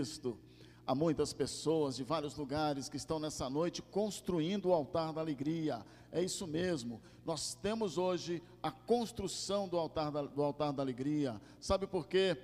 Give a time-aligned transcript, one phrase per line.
[0.00, 0.38] Cristo.
[0.86, 5.84] Há muitas pessoas de vários lugares que estão nessa noite construindo o altar da alegria.
[6.10, 7.02] É isso mesmo.
[7.22, 11.38] Nós temos hoje a construção do altar da, do altar da alegria.
[11.60, 12.34] Sabe por quê?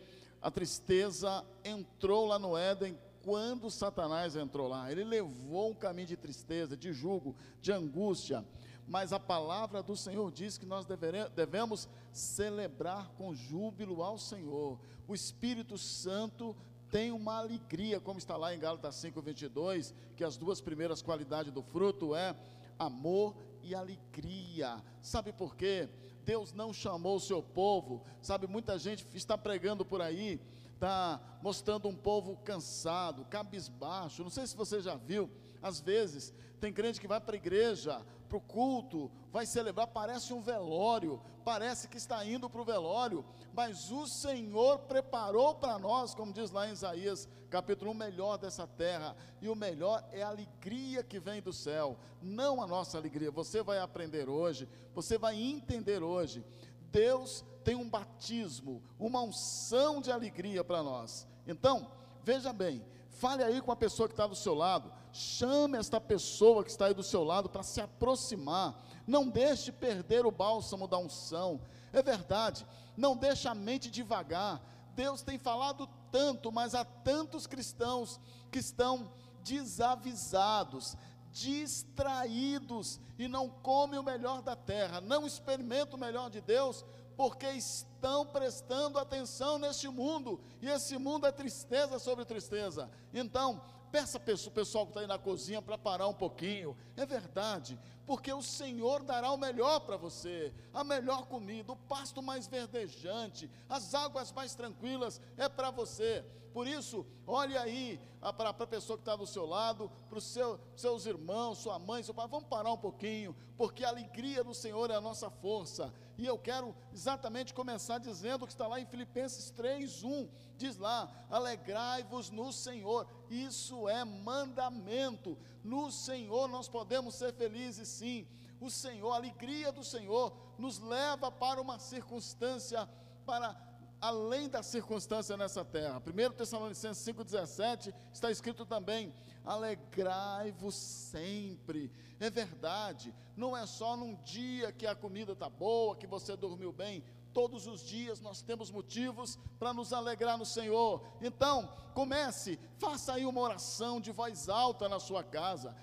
[0.42, 4.92] A tristeza entrou lá no Éden quando Satanás entrou lá.
[4.92, 8.44] Ele levou um caminho de tristeza, de julgo, de angústia.
[8.86, 10.86] Mas a palavra do Senhor diz que nós
[11.34, 14.78] devemos celebrar com júbilo ao Senhor.
[15.08, 16.54] O Espírito Santo
[16.90, 21.62] tem uma alegria, como está lá em Gálatas 5:22, que as duas primeiras qualidades do
[21.62, 22.34] fruto é
[22.78, 24.82] amor e alegria.
[25.02, 25.88] Sabe por quê?
[26.24, 28.02] Deus não chamou o seu povo.
[28.20, 30.40] Sabe, muita gente está pregando por aí,
[30.74, 34.22] está mostrando um povo cansado, cabisbaixo.
[34.22, 35.30] Não sei se você já viu,
[35.66, 40.32] às vezes tem crente que vai para a igreja, para o culto, vai celebrar, parece
[40.32, 46.14] um velório, parece que está indo para o velório, mas o Senhor preparou para nós,
[46.14, 50.22] como diz lá em Isaías capítulo 1, o melhor dessa terra, e o melhor é
[50.22, 53.30] a alegria que vem do céu, não a nossa alegria.
[53.30, 56.44] Você vai aprender hoje, você vai entender hoje.
[56.90, 61.26] Deus tem um batismo, uma unção de alegria para nós.
[61.46, 61.90] Então,
[62.24, 66.62] veja bem, fale aí com a pessoa que está do seu lado, chame esta pessoa
[66.62, 70.98] que está aí do seu lado para se aproximar, não deixe perder o bálsamo da
[70.98, 71.60] unção,
[71.92, 74.60] é verdade, não deixe a mente devagar,
[74.94, 79.10] Deus tem falado tanto, mas há tantos cristãos que estão
[79.42, 80.96] desavisados,
[81.32, 86.84] distraídos e não comem o melhor da terra, não experimentam o melhor de Deus,
[87.16, 92.90] porque estão prestando atenção neste mundo, e esse mundo é tristeza sobre tristeza.
[93.12, 96.76] Então, Peça o pessoal que está aí na cozinha para parar um pouquinho.
[96.96, 102.22] É verdade, porque o Senhor dará o melhor para você, a melhor comida, o pasto
[102.22, 106.24] mais verdejante, as águas mais tranquilas é para você.
[106.52, 108.00] Por isso, olhe aí
[108.38, 112.02] para a pessoa que está do seu lado, para os seu, seus irmãos, sua mãe,
[112.02, 112.26] seu pai.
[112.28, 115.92] Vamos parar um pouquinho, porque a alegria do Senhor é a nossa força.
[116.18, 120.28] E eu quero exatamente começar dizendo o que está lá em Filipenses 3:1.
[120.56, 123.06] Diz lá: "Alegrai-vos no Senhor".
[123.28, 125.38] Isso é mandamento.
[125.62, 128.26] No Senhor nós podemos ser felizes sim.
[128.60, 132.88] O Senhor, a alegria do Senhor nos leva para uma circunstância
[133.26, 133.54] para
[134.00, 136.02] além da circunstância nessa terra.
[136.04, 139.12] 1 Tessalonicenses 5,17 está escrito também:
[139.44, 141.90] alegrai-vos sempre.
[142.18, 146.72] É verdade, não é só num dia que a comida está boa, que você dormiu
[146.72, 147.04] bem.
[147.32, 151.02] Todos os dias nós temos motivos para nos alegrar no Senhor.
[151.20, 155.76] Então, comece, faça aí uma oração de voz alta na sua casa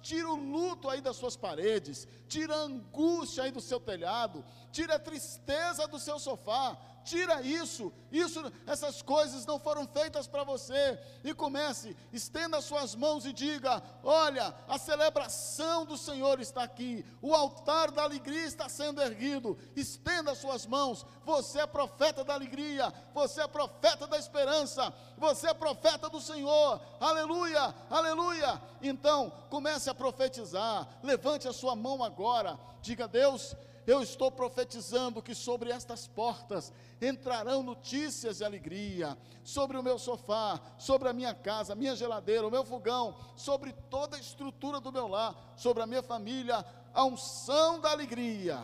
[0.00, 4.96] tira o luto aí das suas paredes, tira a angústia aí do seu telhado, tira
[4.96, 10.98] a tristeza do seu sofá, tira isso, isso, essas coisas não foram feitas para você,
[11.24, 17.34] e comece, estenda suas mãos e diga: olha, a celebração do Senhor está aqui, o
[17.34, 23.42] altar da alegria está sendo erguido, estenda suas mãos, você é profeta da alegria, você
[23.42, 28.60] é profeta da esperança, você é profeta do Senhor, aleluia, aleluia.
[28.82, 33.54] Então, comece a profetizar, levante a sua mão agora, diga: Deus,
[33.90, 40.60] eu estou profetizando que sobre estas portas entrarão notícias de alegria, sobre o meu sofá,
[40.78, 45.08] sobre a minha casa, minha geladeira, o meu fogão, sobre toda a estrutura do meu
[45.08, 46.64] lar, sobre a minha família,
[46.94, 48.62] a unção da alegria.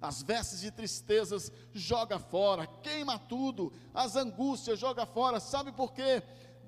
[0.00, 5.38] As vestes de tristezas joga fora, queima tudo, as angústias joga fora.
[5.38, 6.20] Sabe por quê?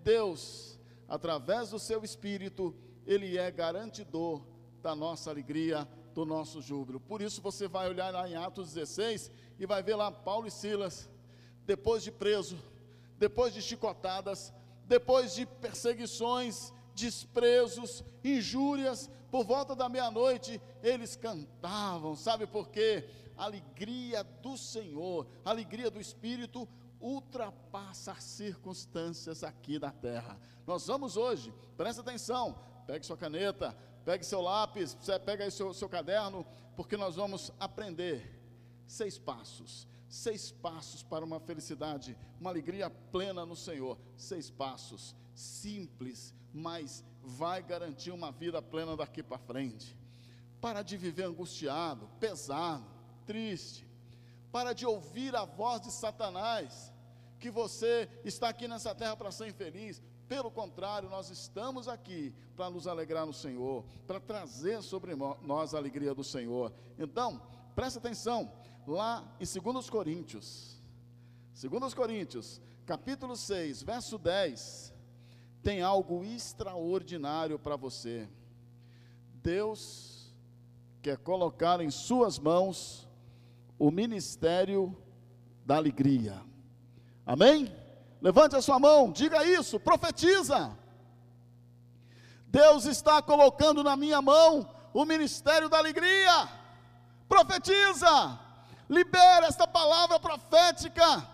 [0.04, 0.78] Deus,
[1.08, 2.72] através do seu espírito,
[3.04, 4.46] ele é garantidor
[4.80, 7.00] da nossa alegria do nosso júbilo.
[7.00, 10.50] Por isso você vai olhar lá em Atos 16 e vai ver lá Paulo e
[10.50, 11.10] Silas,
[11.66, 12.56] depois de preso,
[13.18, 14.52] depois de chicotadas,
[14.86, 23.04] depois de perseguições, desprezos, injúrias, por volta da meia-noite, eles cantavam, sabe por quê?
[23.36, 26.68] Alegria do Senhor, alegria do Espírito
[27.00, 30.38] ultrapassa as circunstâncias aqui da terra.
[30.64, 32.56] Nós vamos hoje, presta atenção,
[32.86, 36.46] pegue sua caneta, Pegue seu lápis, pega aí seu, seu caderno,
[36.76, 38.38] porque nós vamos aprender
[38.86, 39.86] seis passos.
[40.08, 43.98] Seis passos para uma felicidade, uma alegria plena no Senhor.
[44.16, 49.96] Seis passos, simples, mas vai garantir uma vida plena daqui para frente.
[50.60, 52.86] Para de viver angustiado, pesado,
[53.26, 53.88] triste.
[54.52, 56.92] Para de ouvir a voz de Satanás,
[57.40, 60.00] que você está aqui nessa terra para ser infeliz.
[60.34, 65.78] Pelo contrário, nós estamos aqui para nos alegrar no Senhor, para trazer sobre nós a
[65.78, 66.72] alegria do Senhor.
[66.98, 67.40] Então,
[67.72, 68.50] preste atenção,
[68.84, 70.82] lá em 2 Coríntios,
[71.62, 74.92] 2 Coríntios, capítulo 6, verso 10,
[75.62, 78.28] tem algo extraordinário para você.
[79.34, 80.34] Deus
[81.00, 83.08] quer colocar em suas mãos
[83.78, 84.96] o ministério
[85.64, 86.42] da alegria.
[87.24, 87.83] Amém?
[88.24, 90.74] Levante a sua mão, diga isso, profetiza.
[92.46, 96.48] Deus está colocando na minha mão o ministério da alegria.
[97.28, 98.40] Profetiza,
[98.88, 101.28] libera esta palavra profética,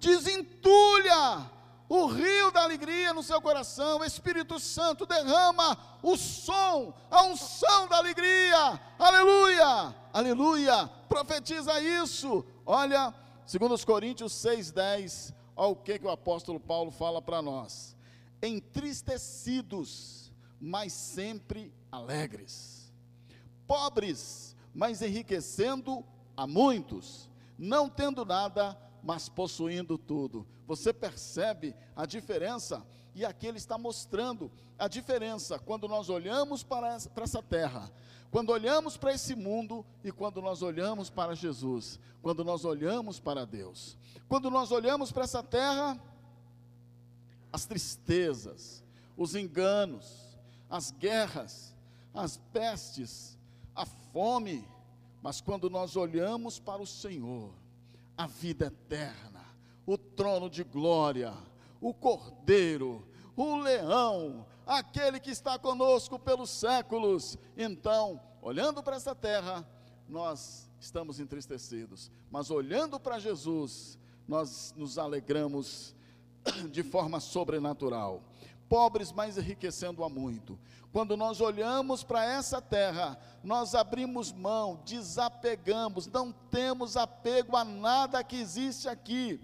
[0.00, 1.48] desentulha
[1.88, 7.86] o rio da alegria no seu coração, o Espírito Santo derrama o som, a unção
[7.86, 13.14] da alegria, aleluia, aleluia, profetiza isso, olha,
[13.46, 17.96] segundo os Coríntios 6,10, olha o que, que o apóstolo Paulo fala para nós,
[18.42, 22.92] entristecidos, mas sempre alegres,
[23.66, 26.04] pobres, mas enriquecendo
[26.36, 27.28] a muitos,
[27.58, 30.46] não tendo nada, mas possuindo tudo.
[30.66, 32.86] Você percebe a diferença?
[33.14, 37.92] E aqui ele está mostrando a diferença quando nós olhamos para essa, para essa terra,
[38.32, 43.44] quando olhamos para esse mundo e quando nós olhamos para Jesus, quando nós olhamos para
[43.44, 43.98] Deus.
[44.26, 46.00] Quando nós olhamos para essa terra,
[47.52, 48.82] as tristezas,
[49.18, 50.34] os enganos,
[50.70, 51.76] as guerras,
[52.14, 53.38] as pestes,
[53.74, 54.66] a fome,
[55.22, 57.52] mas quando nós olhamos para o Senhor,
[58.16, 59.44] a vida eterna,
[59.84, 61.34] o trono de glória,
[61.82, 63.06] o cordeiro,
[63.36, 67.36] o leão, aquele que está conosco pelos séculos.
[67.56, 69.66] Então, olhando para essa terra,
[70.08, 75.94] nós estamos entristecidos, mas olhando para Jesus, nós nos alegramos
[76.70, 78.22] de forma sobrenatural.
[78.68, 80.58] Pobres, mas enriquecendo a muito.
[80.92, 88.22] Quando nós olhamos para essa terra, nós abrimos mão, desapegamos, não temos apego a nada
[88.22, 89.40] que existe aqui.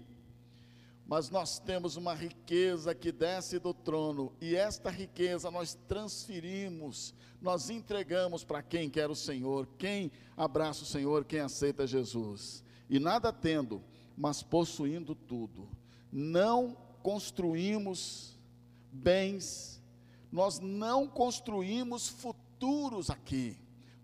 [1.09, 7.69] Mas nós temos uma riqueza que desce do trono, e esta riqueza nós transferimos, nós
[7.71, 12.63] entregamos para quem quer o Senhor, quem abraça o Senhor, quem aceita Jesus.
[12.87, 13.83] E nada tendo,
[14.15, 15.67] mas possuindo tudo.
[16.11, 18.37] Não construímos
[18.91, 19.79] bens
[20.31, 23.57] nós não construímos futuros aqui,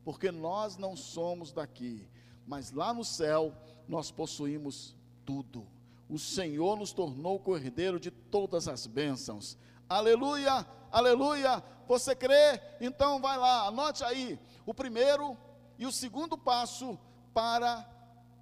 [0.04, 2.08] porque nós não somos daqui,
[2.48, 3.54] mas lá no céu
[3.88, 5.68] nós possuímos tudo.
[6.10, 9.58] O Senhor nos tornou cordeiro de todas as bênçãos.
[9.90, 11.64] Aleluia, aleluia.
[11.88, 12.62] Você crê?
[12.80, 15.38] Então vai lá, anote aí o primeiro
[15.78, 16.98] e o segundo passo
[17.34, 17.88] para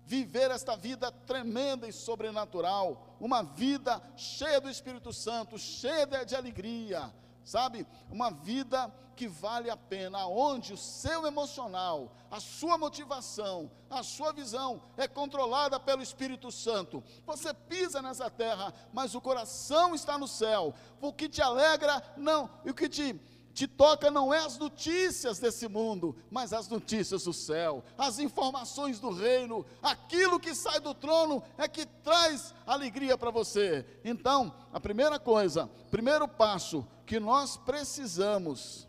[0.05, 7.13] viver esta vida tremenda e sobrenatural, uma vida cheia do Espírito Santo, cheia de alegria,
[7.43, 7.85] sabe?
[8.09, 14.33] Uma vida que vale a pena, onde o seu emocional, a sua motivação, a sua
[14.33, 17.03] visão é controlada pelo Espírito Santo.
[17.25, 20.73] Você pisa nessa terra, mas o coração está no céu.
[20.99, 23.19] O que te alegra, não, e o que te
[23.53, 28.99] te toca não é as notícias desse mundo, mas as notícias do céu, as informações
[28.99, 33.85] do reino, aquilo que sai do trono é que traz alegria para você.
[34.03, 38.87] Então, a primeira coisa, primeiro passo que nós precisamos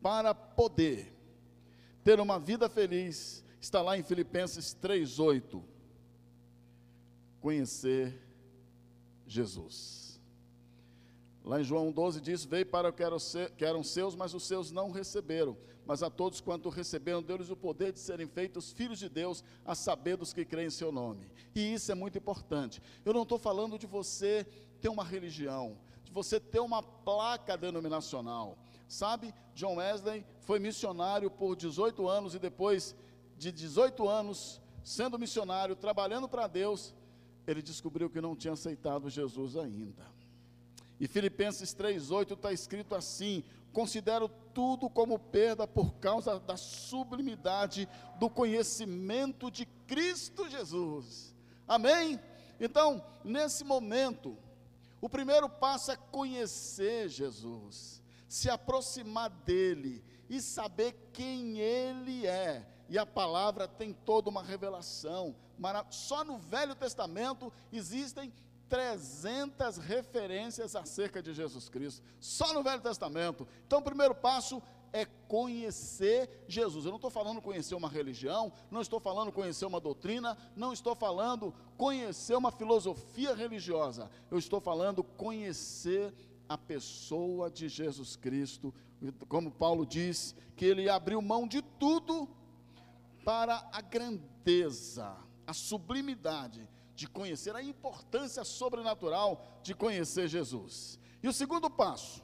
[0.00, 1.14] para poder
[2.02, 5.62] ter uma vida feliz, está lá em Filipenses 3:8.
[7.42, 8.18] Conhecer
[9.26, 10.09] Jesus.
[11.44, 13.02] Lá em João 12 diz: Veio para o que
[13.64, 15.56] eram seus, mas os seus não receberam.
[15.86, 19.74] Mas a todos quanto receberam, deu-lhes o poder de serem feitos filhos de Deus, a
[19.74, 21.30] saber dos que creem em seu nome.
[21.54, 22.80] E isso é muito importante.
[23.04, 24.46] Eu não estou falando de você
[24.80, 28.58] ter uma religião, de você ter uma placa denominacional.
[28.86, 32.94] Sabe, John Wesley foi missionário por 18 anos e depois
[33.36, 36.94] de 18 anos sendo missionário, trabalhando para Deus,
[37.46, 40.04] ele descobriu que não tinha aceitado Jesus ainda.
[41.00, 43.42] E Filipenses 3,8 está escrito assim:
[43.72, 47.88] considero tudo como perda por causa da sublimidade
[48.18, 51.34] do conhecimento de Cristo Jesus.
[51.66, 52.20] Amém?
[52.60, 54.36] Então, nesse momento,
[55.00, 62.66] o primeiro passo é conhecer Jesus, se aproximar dele e saber quem ele é.
[62.90, 65.34] E a palavra tem toda uma revelação.
[65.90, 68.32] Só no Velho Testamento existem
[68.70, 73.46] 300 referências acerca de Jesus Cristo, só no Velho Testamento.
[73.66, 74.62] Então, o primeiro passo
[74.92, 76.84] é conhecer Jesus.
[76.84, 80.94] Eu não estou falando conhecer uma religião, não estou falando conhecer uma doutrina, não estou
[80.94, 84.08] falando conhecer uma filosofia religiosa.
[84.30, 86.14] Eu estou falando conhecer
[86.48, 88.72] a pessoa de Jesus Cristo.
[89.28, 92.28] Como Paulo diz, que ele abriu mão de tudo
[93.24, 96.68] para a grandeza, a sublimidade
[97.00, 100.98] de conhecer, a importância sobrenatural de conhecer Jesus.
[101.22, 102.22] E o segundo passo,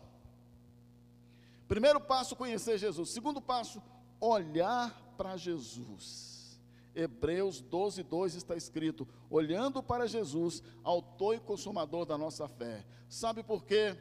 [1.67, 3.09] primeiro passo, conhecer Jesus.
[3.09, 3.83] Segundo passo,
[4.21, 6.61] olhar para Jesus.
[6.95, 12.85] Hebreus 12, 2 está escrito: olhando para Jesus, autor e consumador da nossa fé.
[13.09, 13.97] Sabe por quê?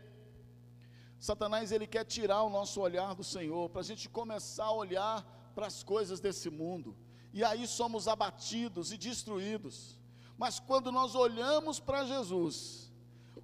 [1.18, 5.24] Satanás ele quer tirar o nosso olhar do Senhor, para a gente começar a olhar
[5.56, 6.98] para as coisas desse mundo,
[7.32, 10.04] e aí somos abatidos e destruídos.
[10.38, 12.92] Mas quando nós olhamos para Jesus,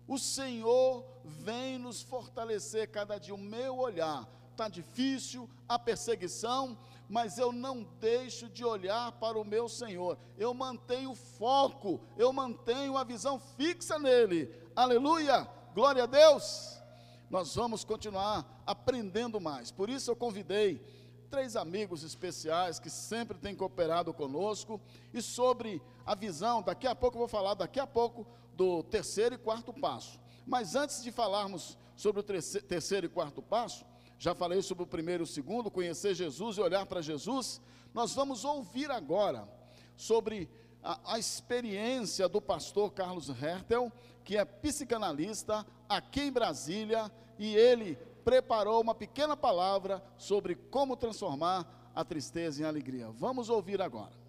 [0.07, 3.33] o Senhor vem nos fortalecer cada dia.
[3.33, 9.45] O meu olhar está difícil, a perseguição, mas eu não deixo de olhar para o
[9.45, 10.17] meu Senhor.
[10.37, 14.53] Eu mantenho foco, eu mantenho a visão fixa nele.
[14.75, 15.47] Aleluia!
[15.73, 16.81] Glória a Deus!
[17.29, 19.71] Nós vamos continuar aprendendo mais.
[19.71, 20.81] Por isso eu convidei
[21.31, 24.81] três amigos especiais que sempre têm cooperado conosco
[25.13, 29.35] e sobre a visão, daqui a pouco eu vou falar daqui a pouco do terceiro
[29.35, 30.19] e quarto passo.
[30.45, 33.85] Mas antes de falarmos sobre o terceiro e quarto passo,
[34.19, 37.61] já falei sobre o primeiro e o segundo, conhecer Jesus e olhar para Jesus,
[37.93, 39.47] nós vamos ouvir agora
[39.95, 40.49] sobre
[40.83, 43.89] a, a experiência do pastor Carlos Hertel,
[44.25, 45.65] que é psicanalista
[45.97, 52.65] aqui em Brasília, e ele preparou uma pequena palavra sobre como transformar a tristeza em
[52.65, 53.09] alegria.
[53.09, 54.20] Vamos ouvir agora.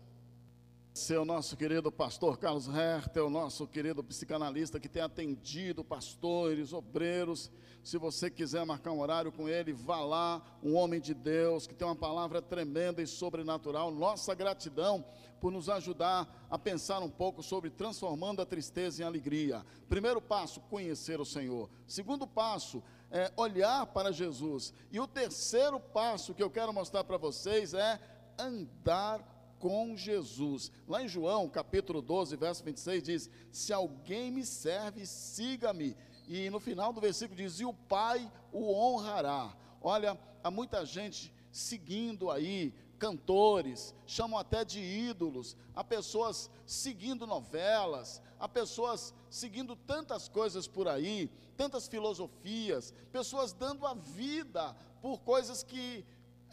[0.95, 7.51] Seu nosso querido pastor Carlos Hertel, nosso querido psicanalista que tem atendido pastores, obreiros.
[7.83, 11.75] Se você quiser marcar um horário com ele, vá lá, um homem de Deus que
[11.75, 13.91] tem uma palavra tremenda e sobrenatural.
[13.91, 15.03] Nossa gratidão
[15.41, 19.65] por nos ajudar a pensar um pouco sobre transformando a tristeza em alegria.
[19.89, 21.71] Primeiro passo, conhecer o Senhor.
[21.87, 24.75] Segundo passo, é, olhar para Jesus.
[24.91, 27.99] E o terceiro passo que eu quero mostrar para vocês é
[28.39, 29.32] andar
[29.63, 30.73] com Jesus.
[30.89, 35.97] Lá em João, capítulo 12, verso 26, diz: Se alguém me serve, siga-me.
[36.27, 39.57] E no final do versículo diz: E o Pai o honrará.
[39.81, 48.21] Olha, há muita gente seguindo aí cantores, chamam até de ídolos, há pessoas seguindo novelas,
[48.41, 55.63] há pessoas seguindo tantas coisas por aí, tantas filosofias, pessoas dando a vida por coisas
[55.63, 56.05] que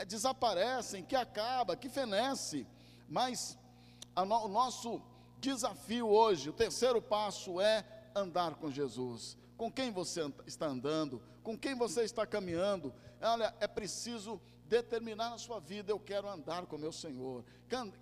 [0.05, 2.67] desaparecem, que acaba, que fenece.
[3.09, 3.57] Mas
[4.15, 5.01] no, o nosso
[5.39, 7.85] desafio hoje, o terceiro passo é
[8.15, 9.37] andar com Jesus.
[9.57, 11.21] Com quem você está andando?
[11.43, 12.93] Com quem você está caminhando?
[13.21, 17.43] Olha, é preciso determinar na sua vida, eu quero andar com meu Senhor.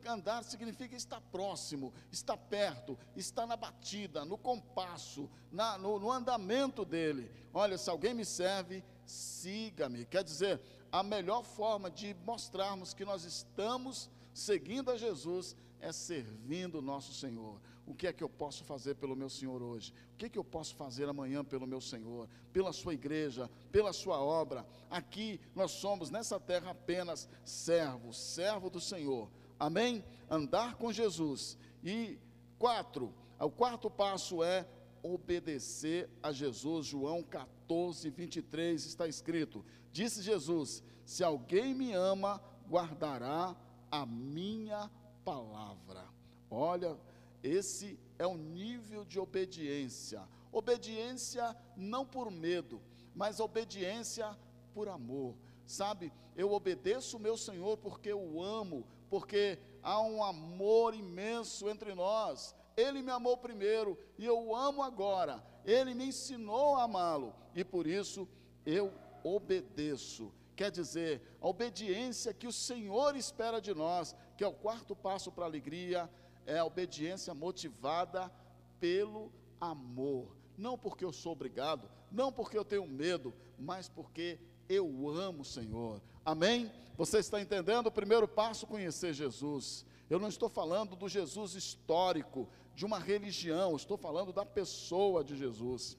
[0.05, 6.83] Andar significa estar próximo, estar perto, estar na batida, no compasso, na, no, no andamento
[6.83, 7.31] dele.
[7.53, 10.05] Olha, se alguém me serve, siga-me.
[10.05, 10.61] Quer dizer,
[10.91, 17.11] a melhor forma de mostrarmos que nós estamos seguindo a Jesus é servindo o nosso
[17.11, 17.59] Senhor.
[17.87, 19.91] O que é que eu posso fazer pelo meu Senhor hoje?
[20.13, 22.29] O que é que eu posso fazer amanhã pelo meu Senhor?
[22.53, 24.63] Pela sua igreja, pela sua obra.
[24.91, 29.27] Aqui nós somos nessa terra apenas servos, servo do Senhor.
[29.59, 30.03] Amém?
[30.29, 31.57] Andar com Jesus.
[31.83, 32.19] E
[32.59, 34.67] quatro, o quarto passo é
[35.01, 36.85] obedecer a Jesus.
[36.85, 42.39] João 14, 23 está escrito: Disse Jesus: Se alguém me ama,
[42.69, 43.55] guardará
[43.91, 44.89] a minha
[45.23, 46.05] palavra.
[46.49, 46.97] Olha,
[47.43, 50.27] esse é o nível de obediência.
[50.51, 52.81] Obediência não por medo,
[53.13, 54.37] mas obediência
[54.73, 55.35] por amor.
[55.65, 61.93] Sabe, eu obedeço o meu Senhor porque eu amo, porque há um amor imenso entre
[61.93, 62.55] nós.
[62.75, 65.43] Ele me amou primeiro e eu amo agora.
[65.65, 68.27] Ele me ensinou a amá-lo e por isso
[68.65, 70.31] eu obedeço.
[70.57, 75.31] Quer dizer, a obediência que o Senhor espera de nós, que é o quarto passo
[75.31, 76.09] para a alegria,
[76.47, 78.31] é a obediência motivada
[78.79, 80.35] pelo amor.
[80.57, 85.45] Não porque eu sou obrigado, não porque eu tenho medo, mas porque eu amo o
[85.45, 86.01] Senhor.
[86.25, 86.71] Amém?
[86.97, 87.85] Você está entendendo?
[87.85, 89.85] O primeiro passo, conhecer Jesus.
[90.09, 95.37] Eu não estou falando do Jesus histórico, de uma religião, estou falando da pessoa de
[95.37, 95.95] Jesus.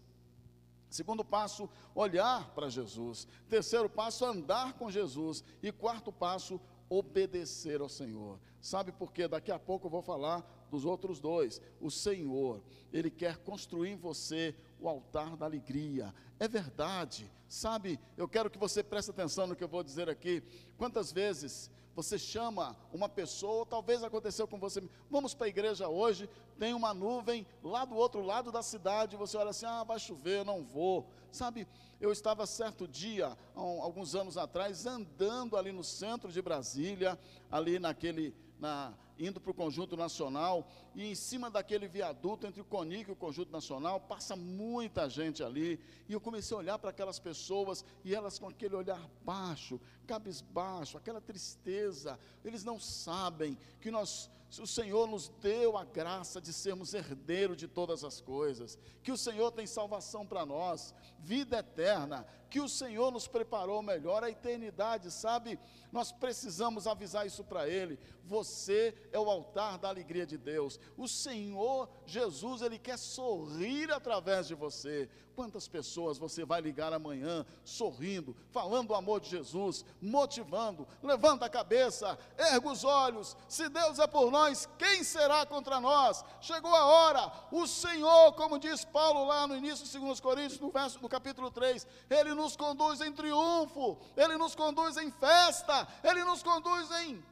[0.90, 3.26] Segundo passo, olhar para Jesus.
[3.49, 5.45] Terceiro passo, andar com Jesus.
[5.62, 8.38] E quarto passo, obedecer ao Senhor.
[8.61, 9.28] Sabe por quê?
[9.28, 11.61] Daqui a pouco eu vou falar dos outros dois.
[11.80, 16.14] O Senhor, Ele quer construir em você o altar da alegria.
[16.38, 17.30] É verdade.
[17.49, 20.42] Sabe, eu quero que você preste atenção no que eu vou dizer aqui.
[20.76, 26.31] Quantas vezes você chama uma pessoa, talvez aconteceu com você, vamos para a igreja hoje,
[26.57, 30.45] tem uma nuvem lá do outro lado da cidade, você olha assim, ah, vai chover,
[30.45, 31.11] não vou.
[31.33, 31.67] Sabe,
[32.00, 37.19] eu estava certo dia, alguns anos atrás, andando ali no centro de Brasília,
[37.50, 42.64] ali naquele, na, indo para o Conjunto Nacional, e em cima daquele viaduto entre o
[42.64, 46.90] Conic e o Conjunto Nacional, passa muita gente ali, e eu comecei a olhar para
[46.90, 53.90] aquelas pessoas, e elas com aquele olhar baixo, cabisbaixo, aquela tristeza, eles não sabem que
[53.90, 59.12] nós o Senhor nos deu a graça de sermos herdeiros de todas as coisas, que
[59.12, 64.31] o Senhor tem salvação para nós, vida eterna, que o Senhor nos preparou melhor, a
[64.31, 65.59] eternidade, sabe?
[65.93, 67.99] Nós precisamos avisar isso para Ele.
[68.25, 70.78] Você é o altar da alegria de Deus.
[70.97, 75.09] O Senhor Jesus, Ele quer sorrir através de você.
[75.35, 81.50] Quantas pessoas você vai ligar amanhã, sorrindo, falando do amor de Jesus, motivando, levanta a
[81.50, 83.37] cabeça, erga os olhos.
[83.49, 86.25] Se Deus é por nós, quem será contra nós?
[86.40, 87.33] Chegou a hora.
[87.50, 91.50] O Senhor, como diz Paulo lá no início de 2 Coríntios, no, verso, no capítulo
[91.50, 97.23] 3, Ele nos conduz em triunfo, Ele nos conduz em festa, Ele nos conduz em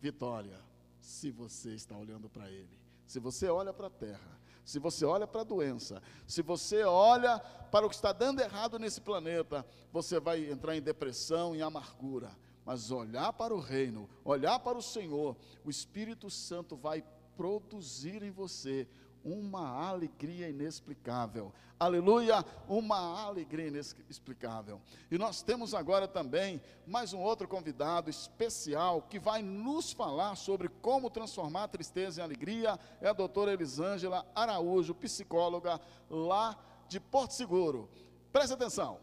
[0.00, 0.58] vitória.
[1.00, 5.26] Se você está olhando para Ele, se você olha para a terra, se você olha
[5.26, 7.38] para a doença, se você olha
[7.70, 12.30] para o que está dando errado nesse planeta, você vai entrar em depressão, em amargura.
[12.64, 17.04] Mas olhar para o reino, olhar para o Senhor, o Espírito Santo vai
[17.36, 18.86] produzir em você
[19.24, 21.52] uma alegria inexplicável.
[21.78, 24.80] Aleluia, uma alegria inexplicável.
[25.10, 30.68] E nós temos agora também mais um outro convidado especial que vai nos falar sobre
[30.68, 32.78] como transformar tristeza em alegria.
[33.00, 37.88] É a doutora Elisângela Araújo, psicóloga lá de Porto Seguro.
[38.32, 39.00] Preste atenção.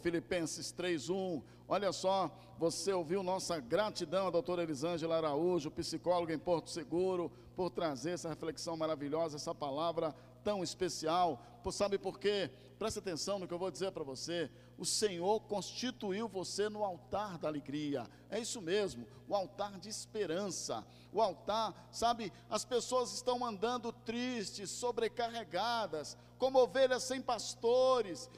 [0.00, 1.42] Filipenses 3:1.
[1.68, 7.70] Olha só, você ouviu nossa gratidão à doutora Elisângela Araújo, psicóloga em Porto Seguro, por
[7.70, 11.42] trazer essa reflexão maravilhosa, essa palavra tão especial.
[11.70, 12.50] Sabe por quê?
[12.78, 14.50] Preste atenção no que eu vou dizer para você.
[14.78, 18.06] O Senhor constituiu você no altar da alegria.
[18.30, 20.86] É isso mesmo, o altar de esperança.
[21.12, 28.30] O altar, sabe, as pessoas estão andando tristes, sobrecarregadas, como ovelhas sem pastores,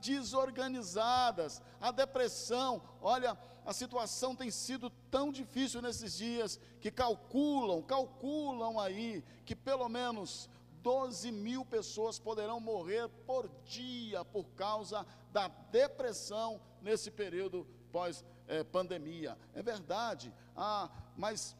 [0.00, 2.82] desorganizadas, a depressão.
[3.00, 9.88] Olha, a situação tem sido tão difícil nesses dias que calculam, calculam aí que pelo
[9.88, 10.48] menos
[10.82, 19.36] 12 mil pessoas poderão morrer por dia por causa da depressão nesse período pós-pandemia.
[19.54, 21.56] É, é verdade, ah, mas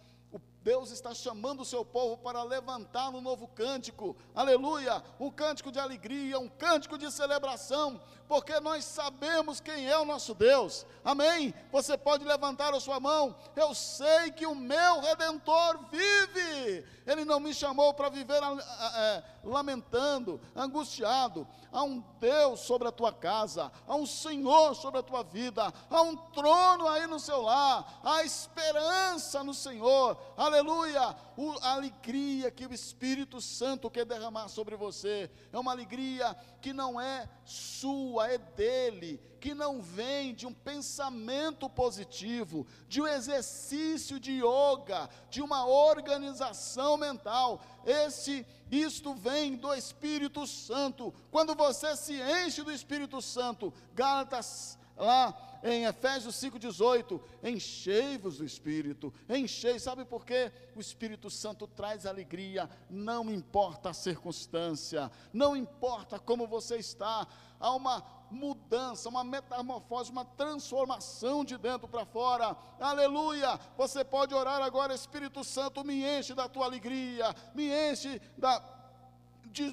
[0.62, 5.78] Deus está chamando o seu povo para levantar um novo cântico, aleluia, um cântico de
[5.78, 11.54] alegria, um cântico de celebração, porque nós sabemos quem é o nosso Deus, amém?
[11.72, 17.40] Você pode levantar a sua mão, eu sei que o meu redentor vive, ele não
[17.40, 23.94] me chamou para viver é, lamentando, angustiado, há um Deus sobre a tua casa, há
[23.94, 29.42] um Senhor sobre a tua vida, há um trono aí no seu lar, há esperança
[29.42, 31.16] no Senhor, aleluia,
[31.62, 37.00] a alegria que o Espírito Santo quer derramar sobre você, é uma alegria que não
[37.00, 44.32] é sua, é dele, que não vem de um pensamento positivo, de um exercício de
[44.32, 47.62] yoga, de uma organização mental.
[47.84, 51.14] Esse isto vem do Espírito Santo.
[51.30, 59.12] Quando você se enche do Espírito Santo, Gálatas lá em Efésios 5,18, enchei-vos do Espírito,
[59.28, 60.50] enchei, sabe por quê?
[60.74, 67.26] O Espírito Santo traz alegria, não importa a circunstância, não importa como você está,
[67.58, 74.62] há uma mudança, uma metamorfose, uma transformação de dentro para fora, aleluia, você pode orar
[74.62, 78.62] agora, Espírito Santo, me enche da tua alegria, me enche da,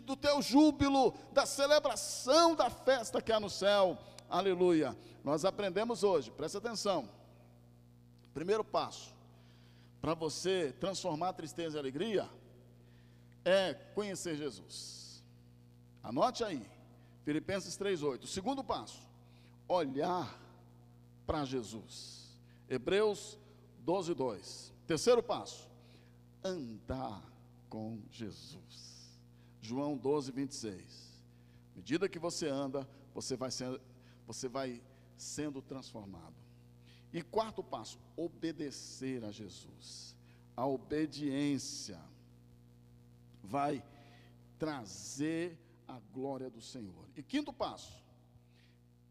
[0.03, 3.97] do teu júbilo, da celebração da festa que há no céu,
[4.29, 7.09] aleluia, nós aprendemos hoje, presta atenção.
[8.33, 9.15] Primeiro passo
[10.01, 12.29] para você transformar tristeza em alegria
[13.43, 15.23] é conhecer Jesus.
[16.03, 16.65] Anote aí,
[17.23, 18.27] Filipenses 3:8.
[18.27, 19.01] Segundo passo,
[19.67, 20.39] olhar
[21.25, 22.37] para Jesus.
[22.69, 23.37] Hebreus
[23.85, 24.71] 12:2.
[24.85, 25.69] Terceiro passo,
[26.43, 27.21] andar
[27.69, 29.19] com Jesus.
[29.61, 31.21] João 12:26.
[31.73, 33.81] À medida que você anda, você vai ser,
[34.27, 34.83] você vai
[35.15, 36.35] sendo transformado.
[37.13, 40.15] E quarto passo, obedecer a Jesus.
[40.55, 41.99] A obediência
[43.41, 43.83] vai
[44.59, 47.07] trazer a glória do Senhor.
[47.15, 48.03] E quinto passo,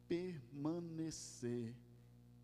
[0.07, 1.75] permanecer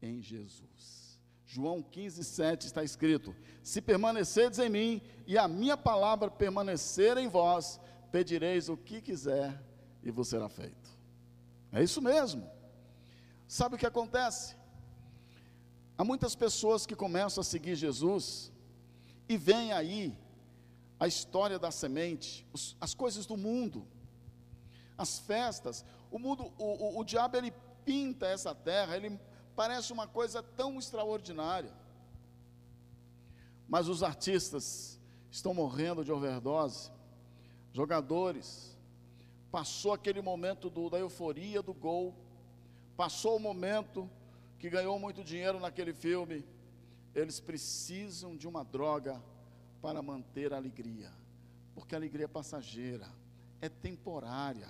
[0.00, 1.20] em Jesus.
[1.44, 7.28] João 15, 7 está escrito: Se permanecerdes em mim e a minha palavra permanecer em
[7.28, 7.78] vós,
[8.10, 9.62] pedireis o que quiser
[10.02, 10.90] e vos será feito.
[11.70, 12.50] É isso mesmo.
[13.58, 14.56] Sabe o que acontece?
[15.98, 18.50] Há muitas pessoas que começam a seguir Jesus
[19.28, 20.18] e vem aí
[20.98, 23.86] a história da semente, os, as coisas do mundo,
[24.96, 25.84] as festas.
[26.10, 27.52] O mundo, o, o, o diabo ele
[27.84, 29.20] pinta essa terra, ele
[29.54, 31.74] parece uma coisa tão extraordinária.
[33.68, 34.98] Mas os artistas
[35.30, 36.90] estão morrendo de overdose,
[37.70, 38.74] jogadores,
[39.50, 42.21] passou aquele momento do, da euforia do gol,
[42.96, 44.08] passou o momento
[44.58, 46.44] que ganhou muito dinheiro naquele filme,
[47.14, 49.22] eles precisam de uma droga
[49.80, 51.12] para manter a alegria,
[51.74, 53.08] porque a alegria é passageira,
[53.60, 54.68] é temporária.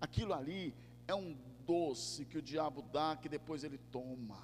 [0.00, 0.74] Aquilo ali
[1.06, 4.38] é um doce que o diabo dá, que depois ele toma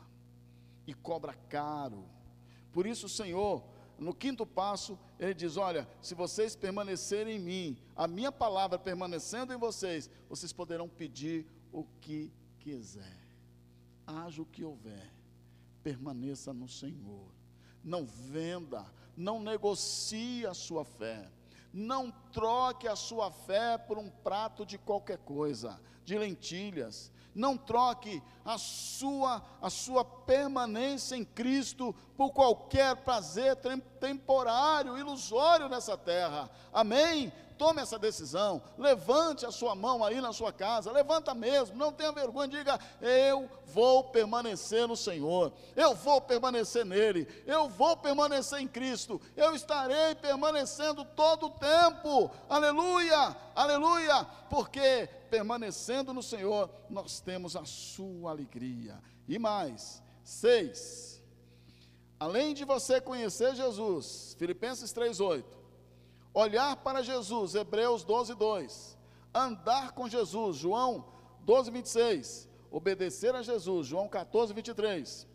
[0.86, 2.04] e cobra caro.
[2.72, 3.62] Por isso, o Senhor,
[3.98, 9.52] no quinto passo, ele diz: Olha, se vocês permanecerem em mim, a minha palavra permanecendo
[9.52, 12.32] em vocês, vocês poderão pedir o que
[12.70, 13.20] quiser
[14.06, 15.12] haja o que houver,
[15.82, 17.32] permaneça no Senhor.
[17.82, 18.84] Não venda,
[19.16, 21.30] não negocie a sua fé.
[21.72, 27.12] Não troque a sua fé por um prato de qualquer coisa, de lentilhas.
[27.32, 33.56] Não troque a sua a sua permanência em Cristo por qualquer prazer
[34.00, 36.50] temporário, ilusório nessa terra.
[36.72, 37.32] Amém?
[37.60, 42.10] Tome essa decisão, levante a sua mão aí na sua casa, levanta mesmo, não tenha
[42.10, 48.66] vergonha, diga: Eu vou permanecer no Senhor, eu vou permanecer nele, eu vou permanecer em
[48.66, 57.56] Cristo, eu estarei permanecendo todo o tempo, aleluia, aleluia, porque permanecendo no Senhor, nós temos
[57.56, 58.98] a sua alegria.
[59.28, 61.22] E mais, seis,
[62.18, 65.59] além de você conhecer Jesus, Filipenses 3,8
[66.32, 68.98] Olhar para Jesus, Hebreus 12, 2.
[69.34, 71.04] Andar com Jesus, João
[71.44, 72.48] 12, 26.
[72.70, 75.26] Obedecer a Jesus, João 14, 23.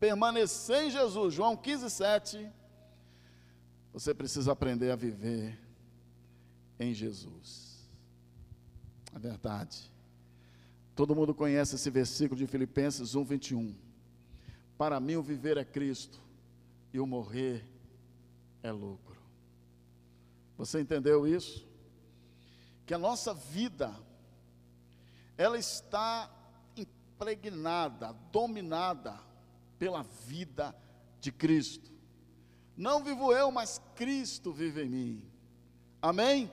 [0.00, 2.50] Permanecer em Jesus, João 15, 7.
[3.92, 5.58] Você precisa aprender a viver
[6.78, 7.88] em Jesus.
[9.14, 9.90] É verdade.
[10.94, 13.74] Todo mundo conhece esse versículo de Filipenses 1, 21.
[14.76, 16.20] Para mim o viver é Cristo
[16.92, 17.64] e o morrer
[18.62, 19.15] é lucro.
[20.56, 21.66] Você entendeu isso?
[22.86, 23.94] Que a nossa vida,
[25.36, 26.30] ela está
[26.76, 29.18] impregnada, dominada
[29.78, 30.74] pela vida
[31.20, 31.90] de Cristo.
[32.76, 35.30] Não vivo eu, mas Cristo vive em mim.
[36.00, 36.50] Amém?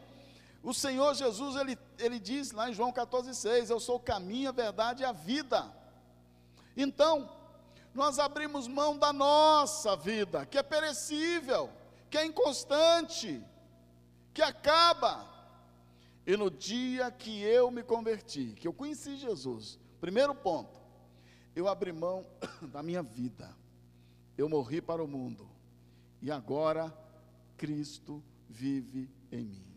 [0.63, 4.53] O Senhor Jesus, ele, ele diz lá em João 14,6: Eu sou o caminho, a
[4.53, 5.71] verdade e a vida.
[6.75, 7.29] Então,
[7.93, 11.69] nós abrimos mão da nossa vida, que é perecível,
[12.09, 13.43] que é inconstante,
[14.33, 15.29] que acaba.
[16.25, 20.79] E no dia que eu me converti, que eu conheci Jesus, primeiro ponto,
[21.55, 22.25] eu abri mão
[22.71, 23.55] da minha vida,
[24.37, 25.49] eu morri para o mundo,
[26.21, 26.97] e agora
[27.57, 29.67] Cristo vive em mim.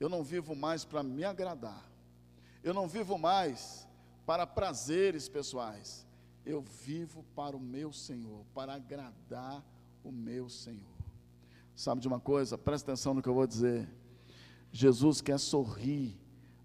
[0.00, 1.88] Eu não vivo mais para me agradar,
[2.62, 3.88] eu não vivo mais
[4.26, 6.04] para prazeres pessoais,
[6.44, 9.64] eu vivo para o meu Senhor, para agradar
[10.02, 10.91] o meu Senhor.
[11.74, 12.58] Sabe de uma coisa?
[12.58, 13.88] Presta atenção no que eu vou dizer.
[14.70, 16.18] Jesus quer sorrir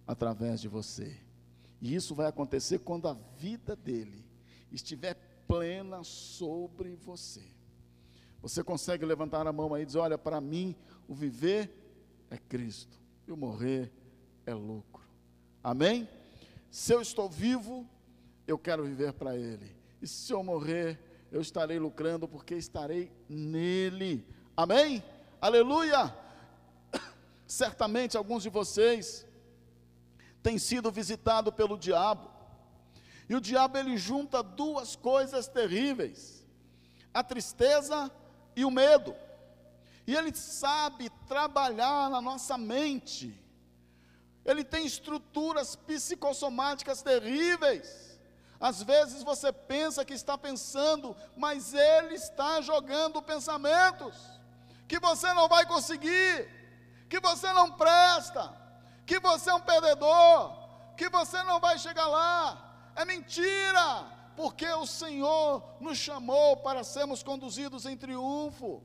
[0.05, 1.17] através de você.
[1.81, 4.25] E isso vai acontecer quando a vida dele
[4.71, 5.15] estiver
[5.47, 7.43] plena sobre você.
[8.41, 10.75] Você consegue levantar a mão aí e dizer: Olha, para mim
[11.07, 11.71] o viver
[12.29, 13.91] é Cristo e o morrer
[14.45, 15.03] é lucro.
[15.63, 16.07] Amém?
[16.69, 17.87] Se eu estou vivo,
[18.47, 19.75] eu quero viver para Ele.
[20.01, 20.99] E se eu morrer,
[21.31, 24.25] eu estarei lucrando porque estarei nele.
[24.57, 25.03] Amém?
[25.39, 26.11] Aleluia!
[27.45, 29.23] Certamente alguns de vocês
[30.41, 32.27] têm sido visitados pelo diabo.
[33.29, 36.43] E o diabo ele junta duas coisas terríveis:
[37.13, 38.11] a tristeza
[38.55, 39.15] e o medo.
[40.07, 43.39] E ele sabe trabalhar na nossa mente.
[44.43, 48.17] Ele tem estruturas psicossomáticas terríveis.
[48.59, 54.36] Às vezes você pensa que está pensando, mas ele está jogando pensamentos
[54.87, 56.49] que você não vai conseguir,
[57.09, 58.53] que você não presta,
[59.05, 60.53] que você é um perdedor,
[60.95, 62.91] que você não vai chegar lá.
[62.95, 68.81] É mentira, porque o Senhor nos chamou para sermos conduzidos em triunfo,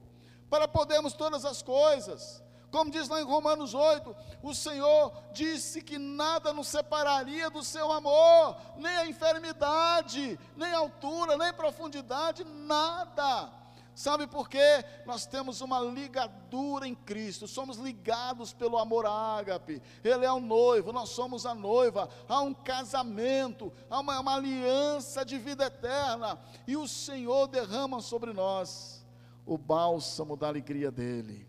[0.51, 2.43] para podermos todas as coisas.
[2.71, 7.93] Como diz lá em Romanos 8, o Senhor disse que nada nos separaria do seu
[7.93, 13.62] amor, nem a enfermidade, nem a altura, nem a profundidade, nada
[13.94, 14.85] Sabe por quê?
[15.05, 19.83] Nós temos uma ligadura em Cristo, somos ligados pelo amor ágape.
[20.02, 22.09] Ele é o noivo, nós somos a noiva.
[22.26, 28.33] Há um casamento, há uma, uma aliança de vida eterna, e o Senhor derrama sobre
[28.33, 29.05] nós
[29.44, 31.46] o bálsamo da alegria dele.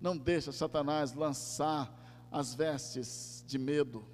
[0.00, 1.92] Não deixa Satanás lançar
[2.30, 4.13] as vestes de medo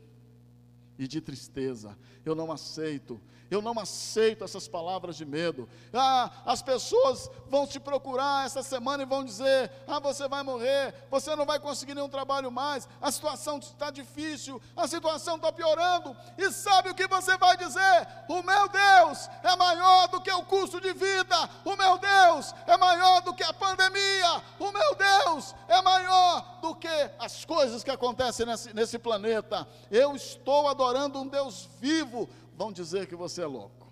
[1.00, 1.98] e de tristeza.
[2.26, 3.18] Eu não aceito
[3.50, 5.68] eu não aceito essas palavras de medo.
[5.92, 10.94] Ah, as pessoas vão te procurar essa semana e vão dizer: Ah, você vai morrer,
[11.10, 16.16] você não vai conseguir nenhum trabalho mais, a situação está difícil, a situação está piorando.
[16.38, 18.08] E sabe o que você vai dizer?
[18.28, 22.76] O meu Deus é maior do que o custo de vida, o meu Deus é
[22.76, 27.90] maior do que a pandemia, o meu Deus é maior do que as coisas que
[27.90, 29.66] acontecem nesse, nesse planeta.
[29.90, 33.86] Eu estou adorando um Deus vivo, vão dizer que você é louco.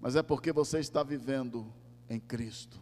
[0.00, 1.72] Mas é porque você está vivendo
[2.10, 2.80] em Cristo.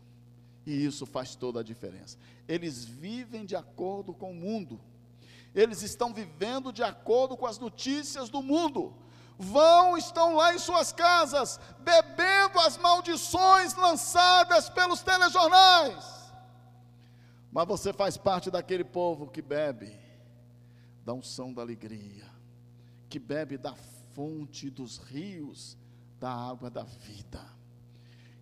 [0.64, 2.16] E isso faz toda a diferença.
[2.48, 4.80] Eles vivem de acordo com o mundo.
[5.54, 8.94] Eles estão vivendo de acordo com as notícias do mundo.
[9.38, 16.32] Vão, estão lá em suas casas, bebendo as maldições lançadas pelos telejornais.
[17.52, 19.99] Mas você faz parte daquele povo que bebe
[21.04, 22.40] da unção da alegria
[23.10, 23.74] que bebe da
[24.14, 25.76] fonte dos rios
[26.20, 27.44] da água da vida,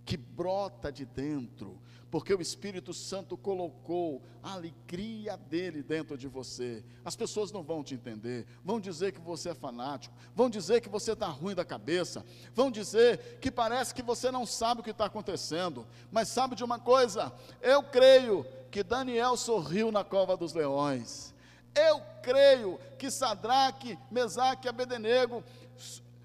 [0.04, 6.84] que brota de dentro, porque o Espírito Santo colocou a alegria dele dentro de você.
[7.04, 10.88] As pessoas não vão te entender, vão dizer que você é fanático, vão dizer que
[10.88, 14.90] você está ruim da cabeça, vão dizer que parece que você não sabe o que
[14.90, 17.32] está acontecendo, mas sabe de uma coisa?
[17.62, 21.32] Eu creio que Daniel sorriu na cova dos leões.
[21.78, 25.44] Eu creio que Sadraque, Mesaque e Abednego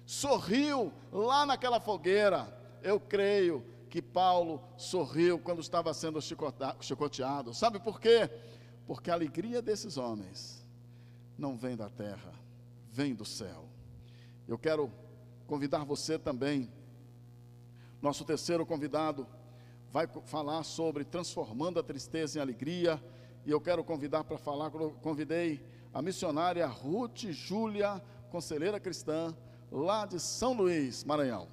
[0.04, 2.52] sorriu lá naquela fogueira.
[2.82, 6.20] Eu creio que Paulo sorriu quando estava sendo
[6.80, 7.54] chicoteado.
[7.54, 8.28] Sabe por quê?
[8.86, 10.66] Porque a alegria desses homens
[11.38, 12.32] não vem da terra,
[12.90, 13.68] vem do céu.
[14.48, 14.90] Eu quero
[15.46, 16.70] convidar você também.
[18.02, 19.26] Nosso terceiro convidado
[19.92, 23.00] vai falar sobre transformando a tristeza em alegria
[23.46, 25.60] e eu quero convidar para falar, convidei
[25.92, 29.36] a missionária Ruth Júlia, conselheira cristã,
[29.70, 31.46] lá de São Luís, Maranhão.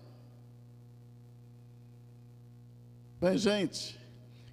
[3.19, 3.99] Bem, gente,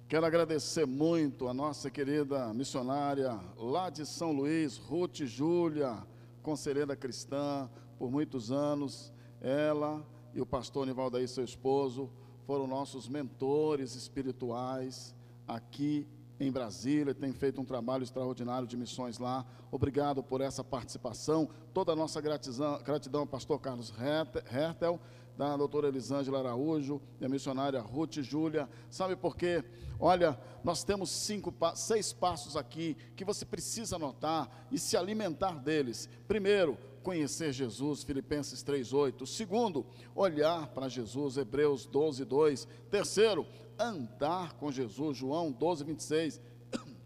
[0.07, 5.97] quero agradecer muito a nossa querida missionária lá de São Luís, Ruth Júlia,
[6.43, 9.11] conselheira cristã, por muitos anos.
[9.41, 12.11] Ela e o pastor Nivaldaí, seu esposo,
[12.45, 15.15] foram nossos mentores espirituais
[15.47, 16.07] aqui
[16.39, 19.45] em Brasília, tem feito um trabalho extraordinário de missões lá.
[19.71, 21.49] Obrigado por essa participação.
[21.73, 24.99] Toda a nossa gratidão, gratidão ao pastor Carlos Hertel,
[25.37, 28.69] da doutora Elisângela Araújo e a missionária Ruth Júlia.
[28.89, 29.63] Sabe por quê?
[29.97, 36.09] Olha, nós temos cinco, seis passos aqui que você precisa anotar e se alimentar deles.
[36.27, 39.25] Primeiro, conhecer Jesus, Filipenses 3:8.
[39.25, 42.67] Segundo, olhar para Jesus, Hebreus 12:2.
[42.91, 43.45] Terceiro,
[43.79, 46.41] andar com Jesus, João 12, 26.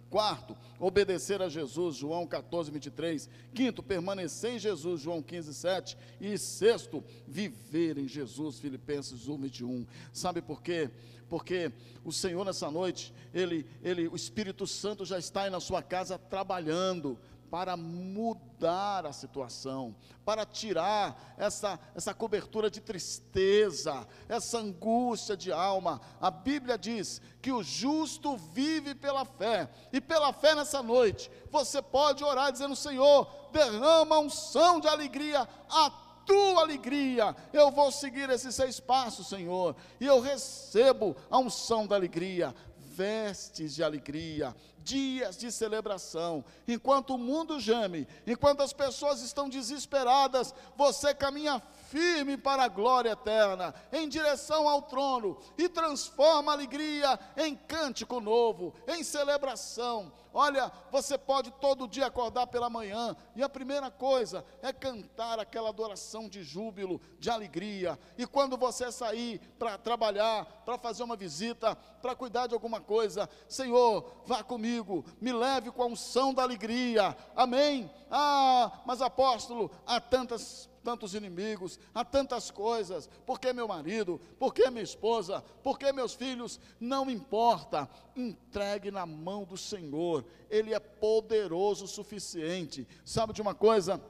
[0.09, 3.29] Quarto, obedecer a Jesus, João 14, 23.
[3.53, 5.97] Quinto, permanecer em Jesus, João 15, 7.
[6.21, 9.87] E sexto, viver em Jesus, Filipenses 1, 21.
[10.11, 10.91] Sabe por quê?
[11.27, 11.71] Porque
[12.03, 16.15] o Senhor nessa noite, ele, ele, o Espírito Santo já está aí na sua casa
[16.17, 17.17] trabalhando
[17.53, 26.01] para mudar a situação, para tirar essa, essa cobertura de tristeza, essa angústia de alma.
[26.19, 31.79] A Bíblia diz que o justo vive pela fé, e pela fé nessa noite, você
[31.79, 35.91] pode orar dizendo: Senhor, derrama som de alegria a
[36.25, 37.35] tua alegria.
[37.51, 42.55] Eu vou seguir esses seis passos, Senhor, e eu recebo a unção da alegria
[42.93, 46.45] vestes de alegria, dias de celebração.
[46.67, 53.11] Enquanto o mundo geme, enquanto as pessoas estão desesperadas, você caminha firme para a glória
[53.11, 60.11] eterna, em direção ao trono, e transforma a alegria em cântico novo, em celebração.
[60.33, 65.69] Olha, você pode todo dia acordar pela manhã, e a primeira coisa é cantar aquela
[65.69, 67.99] adoração de júbilo, de alegria.
[68.17, 73.29] E quando você sair para trabalhar, para fazer uma visita, para cuidar de alguma coisa,
[73.47, 77.15] Senhor, vá comigo, me leve com a unção da alegria.
[77.35, 77.91] Amém?
[78.09, 83.09] Ah, mas apóstolo, há tantas tantos inimigos, há tantas coisas.
[83.25, 84.19] Por que meu marido?
[84.37, 85.43] Por que minha esposa?
[85.63, 86.59] Por que meus filhos?
[86.79, 87.89] Não importa.
[88.15, 90.25] Entregue na mão do Senhor.
[90.49, 92.87] Ele é poderoso o suficiente.
[93.05, 94.01] Sabe de uma coisa?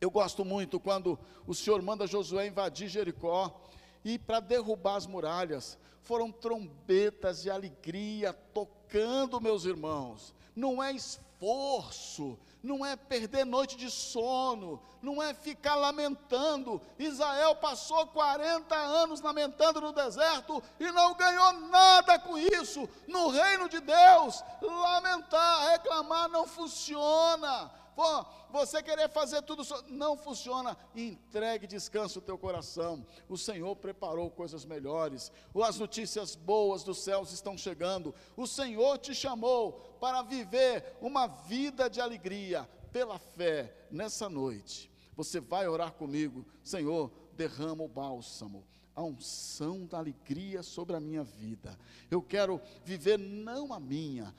[0.00, 3.60] Eu gosto muito quando o Senhor manda Josué invadir Jericó.
[4.04, 5.78] e para derrubar as muralhas.
[6.02, 10.34] Foram trombetas de alegria tocando, meus irmãos.
[10.54, 16.80] Não é esforço, não é perder noite de sono, não é ficar lamentando.
[16.98, 22.88] Israel passou 40 anos lamentando no deserto e não ganhou nada com isso.
[23.08, 27.70] No reino de Deus, lamentar, reclamar não funciona.
[27.94, 30.76] Pô, você querer fazer tudo, não funciona.
[30.94, 33.06] Entregue descanso o teu coração.
[33.28, 35.30] O Senhor preparou coisas melhores.
[35.64, 38.14] As notícias boas dos céus estão chegando.
[38.36, 44.90] O Senhor te chamou para viver uma vida de alegria pela fé nessa noite.
[45.14, 51.24] Você vai orar comigo, Senhor, derrama o bálsamo a unção da alegria sobre a minha
[51.24, 51.78] vida.
[52.10, 54.34] Eu quero viver não a minha,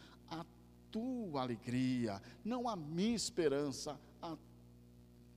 [0.94, 4.38] tua alegria, não a minha esperança, a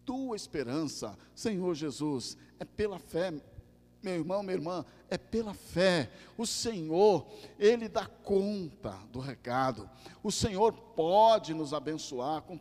[0.05, 3.33] tua esperança, Senhor Jesus, é pela fé,
[4.03, 6.12] meu irmão, minha irmã, é pela fé.
[6.37, 7.27] O Senhor,
[7.59, 9.88] Ele dá conta do recado.
[10.23, 12.61] O Senhor pode nos abençoar com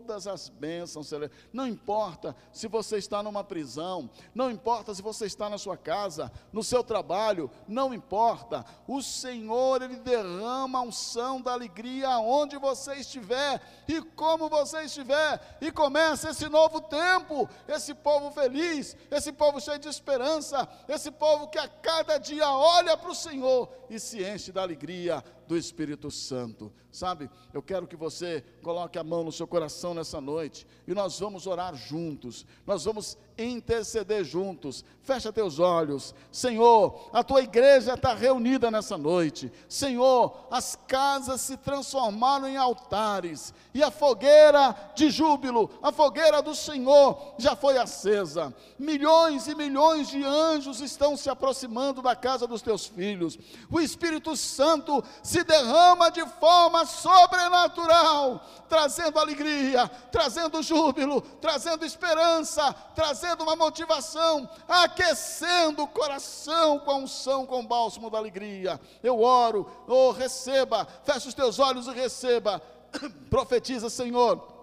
[0.00, 1.10] todas as bênçãos
[1.52, 6.32] Não importa se você está numa prisão, não importa se você está na sua casa,
[6.52, 8.64] no seu trabalho, não importa.
[8.88, 15.58] O Senhor, Ele derrama a unção da alegria aonde você estiver e como você estiver,
[15.60, 21.48] e começa esse novo tempo, esse povo feliz, esse povo cheio de esperança, esse povo
[21.48, 26.12] que a cada dia olha para o Senhor e se enche da alegria do Espírito
[26.12, 26.72] Santo.
[26.92, 31.18] Sabe, eu quero que você coloque a mão no seu coração nessa noite e nós
[31.18, 34.84] vamos orar juntos, nós vamos interceder juntos.
[35.02, 37.08] Fecha teus olhos, Senhor.
[37.12, 40.46] A tua igreja está reunida nessa noite, Senhor.
[40.50, 47.34] As casas se transformaram em altares e a fogueira de júbilo, a fogueira do Senhor
[47.38, 48.52] já foi acesa.
[48.78, 53.38] Milhões e milhões de anjos estão se aproximando da casa dos teus filhos.
[53.70, 63.29] O Espírito Santo se derrama de forma sobrenatural, trazendo alegria, trazendo júbilo, trazendo esperança, trazendo
[63.38, 68.80] uma motivação, aquecendo o coração com a unção, com o bálsamo da alegria.
[69.02, 72.60] Eu oro, oh, receba, fecha os teus olhos e receba.
[73.30, 74.59] Profetiza, Senhor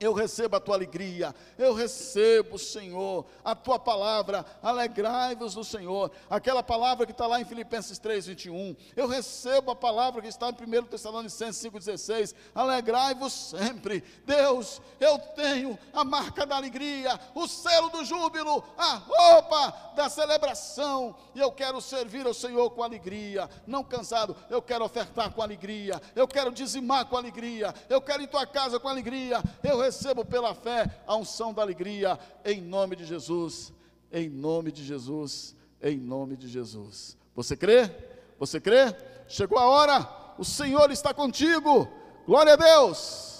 [0.00, 6.62] eu recebo a tua alegria, eu recebo, Senhor, a tua palavra, alegrai-vos no Senhor, aquela
[6.62, 10.78] palavra que está lá em Filipenses 3, 21, eu recebo a palavra que está em
[10.78, 18.04] 1 Tessalonicenses 5,16, alegrai-vos sempre, Deus, eu tenho a marca da alegria, o selo do
[18.04, 24.36] júbilo, a roupa da celebração, e eu quero servir ao Senhor com alegria, não cansado,
[24.50, 28.46] eu quero ofertar com alegria, eu quero dizimar com alegria, eu quero ir em tua
[28.46, 33.72] casa com alegria, eu recebo pela fé a unção da alegria, em nome de Jesus,
[34.12, 37.16] em nome de Jesus, em nome de Jesus.
[37.34, 37.90] Você crê?
[38.38, 38.94] Você crê?
[39.28, 41.88] Chegou a hora, o Senhor está contigo,
[42.26, 43.33] glória a Deus.